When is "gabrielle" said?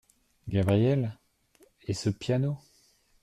0.47-1.19